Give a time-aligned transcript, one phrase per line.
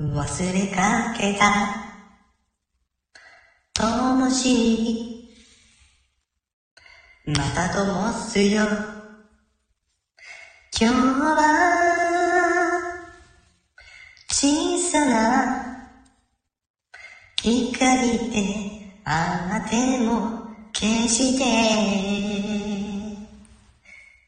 [0.00, 1.88] 忘れかけた。
[3.74, 5.28] 灯火
[7.26, 8.62] また灯すよ。
[10.80, 11.40] 今日は
[14.30, 15.90] 小さな
[17.42, 21.44] 光であなても決して。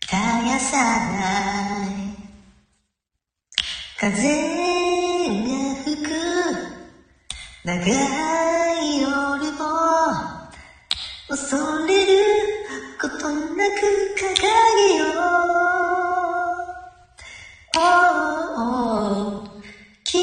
[0.00, 1.90] 絶やさない
[4.00, 4.69] 風
[7.62, 9.12] 長い夜を
[11.28, 12.12] 恐れる
[12.98, 13.80] ことなく
[14.16, 15.04] 掲げよ
[17.74, 17.80] う、
[20.04, 20.16] 君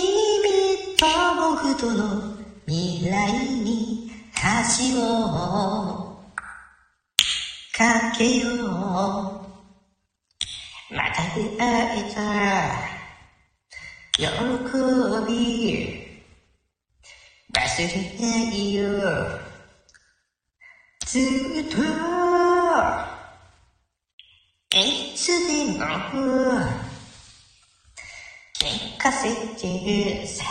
[0.98, 1.06] と
[1.40, 2.02] 僕との
[2.66, 3.14] 未来
[3.64, 5.06] に橋を
[7.78, 8.58] かけよう。
[10.90, 12.18] また出会えた
[14.18, 14.26] 喜
[15.28, 16.07] び。
[17.78, 17.86] 忘れ
[18.20, 18.82] ないよ
[21.06, 21.22] ずっ
[21.70, 21.78] と。
[24.76, 25.86] いつでも
[28.56, 30.42] 聞かせてる些細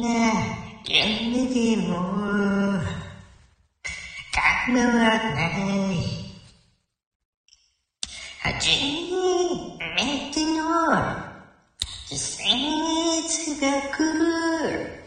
[0.00, 0.08] な
[0.86, 1.90] 夢でも。
[4.32, 5.96] 構わない。
[8.40, 8.66] 初
[9.94, 10.64] めての
[12.08, 14.99] 季節が来る。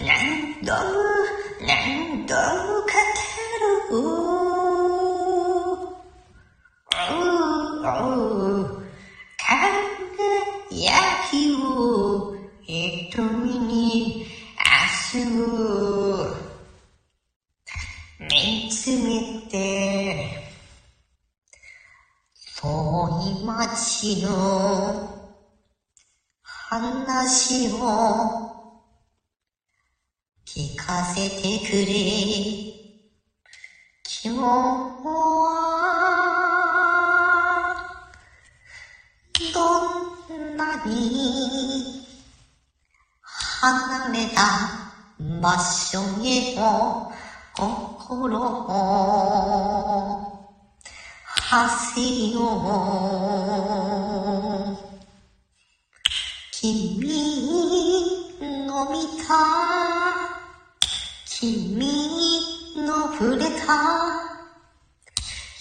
[0.00, 0.72] 何度
[1.60, 2.40] 何度語
[7.82, 7.92] ろ
[8.62, 8.82] う
[9.38, 10.90] 輝
[11.30, 14.26] きを瞳に
[15.14, 16.34] 明日を
[18.18, 19.54] 見つめて
[22.60, 22.60] 遠
[23.40, 24.32] い街の
[26.42, 28.63] 話を
[30.56, 31.90] 聞かせてくれ。
[34.24, 34.38] 今日は
[39.52, 39.58] ど
[40.32, 42.06] んなに
[43.10, 44.38] 離れた
[45.42, 47.10] 場所へも
[47.56, 48.70] 心を
[51.26, 52.38] 馳せよ
[54.60, 54.63] う
[61.44, 61.84] 君
[62.86, 63.68] の触れた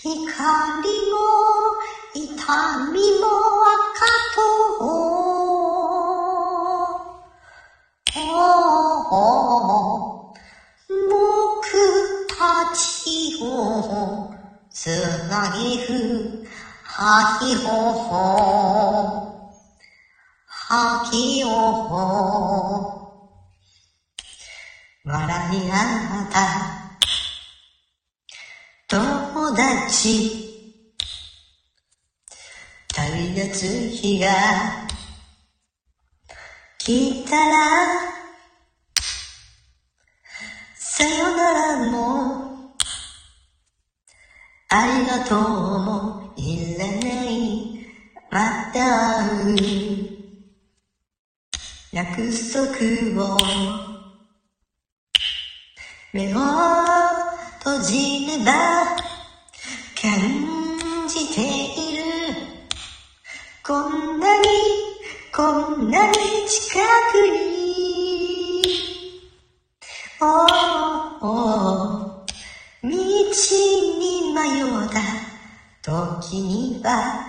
[0.01, 0.13] 光
[1.11, 1.17] も
[2.15, 2.23] 痛
[2.93, 3.27] みも
[3.67, 4.39] 赤と
[4.79, 4.85] お
[8.95, 9.13] お
[11.09, 11.11] 僕
[12.29, 13.43] たちを
[14.71, 14.87] 繋
[15.51, 15.91] ぎる
[16.83, 18.07] 吐きほほ
[20.47, 22.92] 吐きほほ
[25.05, 25.75] 笑い合
[26.23, 26.87] った。
[28.87, 30.49] 友達。
[32.87, 34.29] 旅立つ日が
[36.77, 37.55] 来たら。
[40.75, 42.77] さよならも。
[44.69, 45.39] ありがとう
[45.79, 47.85] もいらない。
[48.31, 49.57] また会う。
[51.91, 53.92] 約束を。
[56.13, 56.37] 目を
[57.63, 58.51] 閉じれば
[59.99, 62.03] 感じている。
[63.65, 64.47] こんなに
[65.35, 66.13] こんなに
[66.47, 66.79] 近
[67.11, 67.63] くに。
[70.21, 70.25] お
[71.21, 72.25] お
[72.83, 72.93] 道に
[74.33, 75.01] 迷った
[75.81, 77.25] 時には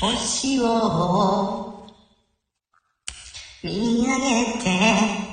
[0.00, 1.88] 星を
[3.64, 5.28] 見上げて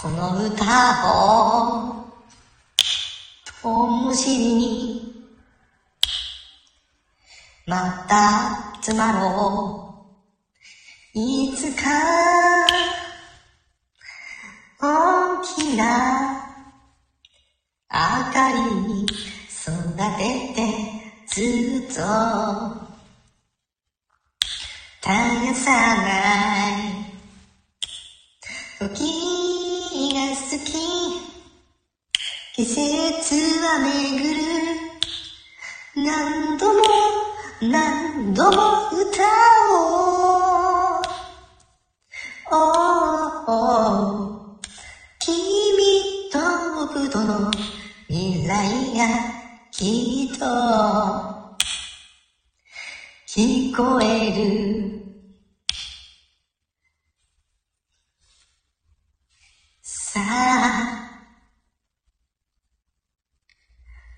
[0.00, 0.64] この歌
[1.04, 2.08] を
[3.62, 5.24] 灯火に
[7.66, 9.84] また集まろ
[11.14, 11.18] う。
[11.18, 11.90] いつか
[14.80, 15.84] 大きな
[17.90, 17.98] 明
[18.32, 19.08] かりに育
[20.16, 20.58] てて
[21.26, 21.40] ず
[21.84, 21.96] っと
[25.02, 25.10] 絶
[25.46, 26.12] やさな
[26.94, 27.08] い。
[28.78, 28.84] 時
[30.14, 30.68] が好き
[32.58, 32.80] 季節
[33.60, 34.40] は巡る
[35.94, 36.80] 何度も
[37.62, 39.22] 何度も歌
[39.70, 41.04] おう
[42.50, 42.54] お
[43.46, 44.58] お
[45.20, 45.30] 君
[46.32, 46.38] と
[46.74, 47.48] 僕との
[48.08, 48.52] 未来
[48.96, 49.06] が
[49.70, 50.44] きっと
[53.28, 54.77] 聞こえる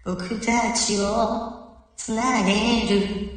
[0.04, 3.30] 僕たちをつなげる。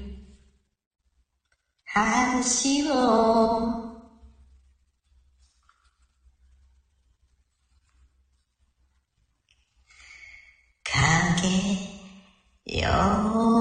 [1.85, 3.93] 話を。
[10.83, 13.52] 影よ